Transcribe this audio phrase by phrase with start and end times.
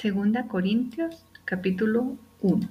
[0.00, 2.68] Segunda Corintios capítulo 1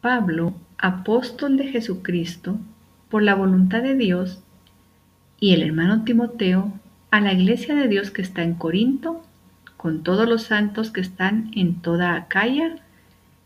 [0.00, 2.60] Pablo, apóstol de Jesucristo,
[3.10, 4.40] por la voluntad de Dios,
[5.40, 6.72] y el hermano Timoteo,
[7.10, 9.24] a la iglesia de Dios que está en Corinto,
[9.76, 12.76] con todos los santos que están en toda Acaya,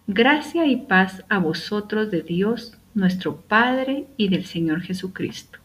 [0.06, 5.60] gracia y paz a vosotros de Dios, nuestro Padre, y del Señor Jesucristo.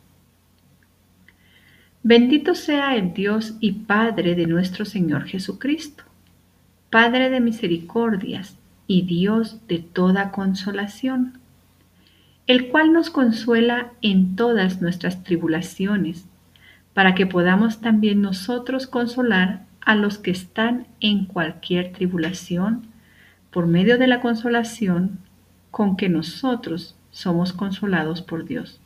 [2.06, 6.04] Bendito sea el Dios y Padre de nuestro Señor Jesucristo,
[6.90, 8.58] Padre de misericordias
[8.88, 11.40] y Dios de toda consolación,
[12.46, 16.26] el cual nos consuela en todas nuestras tribulaciones,
[16.94, 22.86] para que podamos también nosotros consolar a los que están en cualquier tribulación,
[23.50, 25.20] por medio de la consolación
[25.72, 28.82] con que nosotros somos consolados por Dios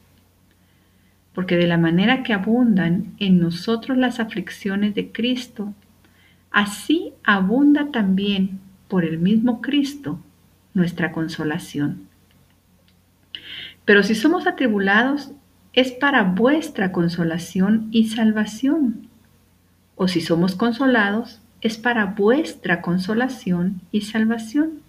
[1.38, 5.72] porque de la manera que abundan en nosotros las aflicciones de Cristo,
[6.50, 10.20] así abunda también por el mismo Cristo
[10.73, 12.08] nuestra consolación.
[13.86, 15.31] Pero si somos atribulados,
[15.73, 19.08] es para vuestra consolación y salvación.
[19.95, 24.81] O si somos consolados, es para vuestra consolación y salvación,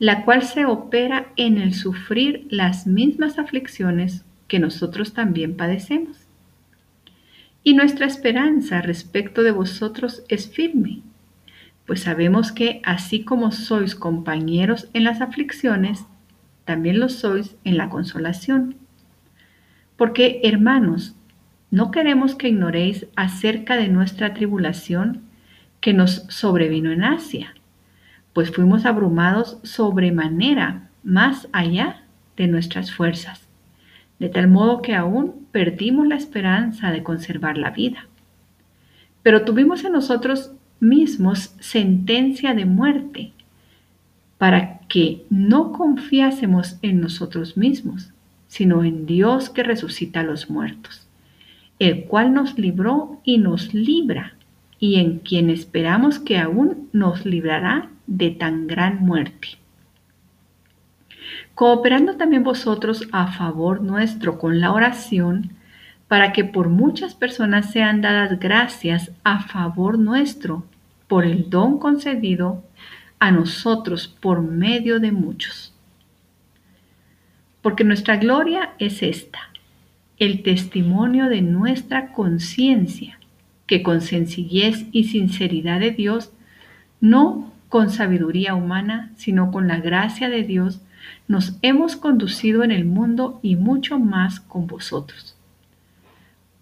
[0.00, 6.26] la cual se opera en el sufrir las mismas aflicciones que nosotros también padecemos.
[7.62, 11.02] Y nuestra esperanza respecto de vosotros es firme,
[11.86, 16.04] pues sabemos que así como sois compañeros en las aflicciones,
[16.64, 18.74] también lo sois en la consolación.
[19.96, 21.14] Porque, hermanos,
[21.70, 25.22] no queremos que ignoréis acerca de nuestra tribulación
[25.80, 27.54] que nos sobrevino en Asia,
[28.32, 32.02] pues fuimos abrumados sobremanera más allá
[32.36, 33.49] de nuestras fuerzas
[34.20, 38.06] de tal modo que aún perdimos la esperanza de conservar la vida.
[39.22, 43.32] Pero tuvimos en nosotros mismos sentencia de muerte,
[44.38, 48.12] para que no confiásemos en nosotros mismos,
[48.46, 51.08] sino en Dios que resucita a los muertos,
[51.78, 54.34] el cual nos libró y nos libra,
[54.78, 59.59] y en quien esperamos que aún nos librará de tan gran muerte
[61.54, 65.52] cooperando también vosotros a favor nuestro con la oración,
[66.08, 70.64] para que por muchas personas sean dadas gracias a favor nuestro
[71.06, 72.64] por el don concedido
[73.20, 75.74] a nosotros por medio de muchos.
[77.62, 79.50] Porque nuestra gloria es esta,
[80.18, 83.18] el testimonio de nuestra conciencia,
[83.66, 86.32] que con sencillez y sinceridad de Dios,
[87.00, 90.80] no con sabiduría humana, sino con la gracia de Dios,
[91.28, 95.36] nos hemos conducido en el mundo y mucho más con vosotros.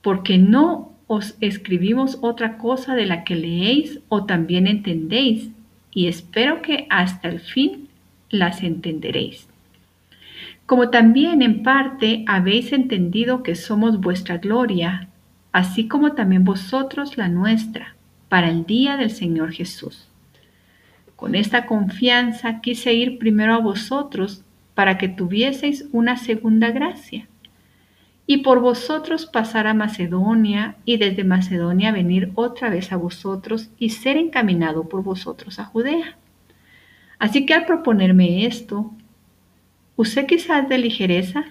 [0.02, 5.48] Porque no os escribimos otra cosa de la que leéis o también entendéis,
[5.92, 7.88] y espero que hasta el fin
[8.30, 9.48] las entenderéis.
[10.66, 15.08] Como también en parte habéis entendido que somos vuestra gloria,
[15.50, 17.96] así como también vosotros la nuestra,
[18.28, 20.07] para el día del Señor Jesús.
[21.18, 27.26] Con esta confianza quise ir primero a vosotros para que tuvieseis una segunda gracia
[28.24, 33.90] y por vosotros pasar a Macedonia y desde Macedonia venir otra vez a vosotros y
[33.90, 36.16] ser encaminado por vosotros a Judea.
[37.18, 38.92] Así que al proponerme esto,
[39.96, 41.46] ¿usé quizás de ligereza?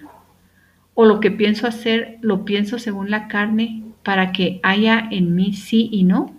[0.94, 5.52] ¿O lo que pienso hacer lo pienso según la carne para que haya en mí
[5.52, 6.34] sí y no?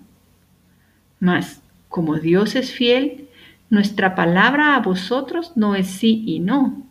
[1.19, 3.27] Mas, como Dios es fiel,
[3.69, 6.83] nuestra palabra a vosotros no es sí y no,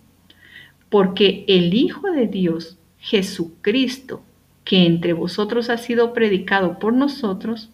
[0.91, 4.23] porque el Hijo de Dios, Jesucristo,
[4.65, 7.71] que entre vosotros ha sido predicado por nosotros,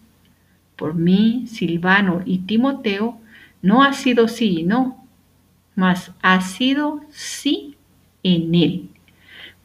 [0.75, 3.17] por mí, Silvano y Timoteo,
[3.61, 5.05] no ha sido sí y no,
[5.75, 7.75] mas ha sido sí
[8.23, 8.89] en Él,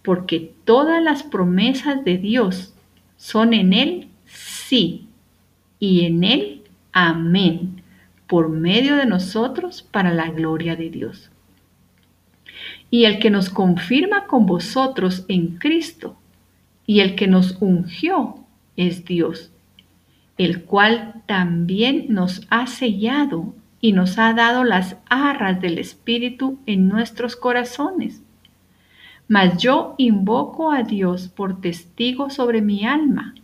[0.02, 2.74] porque todas las promesas de Dios
[3.16, 5.06] son en Él sí
[5.78, 6.59] y en Él
[6.92, 7.82] Amén,
[8.26, 11.30] por medio de nosotros para la gloria de Dios.
[12.90, 16.16] Y el que nos confirma con vosotros en Cristo
[16.86, 18.36] y el que nos ungió
[18.76, 19.52] es Dios,
[20.38, 26.88] el cual también nos ha sellado y nos ha dado las arras del Espíritu en
[26.88, 28.22] nuestros corazones.
[29.28, 33.34] Mas yo invoco a Dios por testigo sobre mi alma,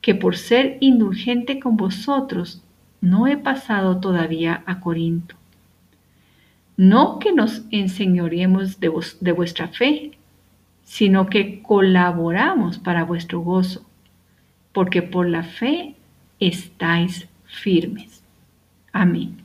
[0.00, 2.62] que por ser indulgente con vosotros,
[3.00, 5.36] no he pasado todavía a Corinto.
[6.76, 10.18] No que nos enseñoremos de, de vuestra fe,
[10.82, 13.84] sino que colaboramos para vuestro gozo,
[14.72, 15.94] porque por la fe
[16.38, 18.22] estáis firmes.
[18.92, 19.36] Amén.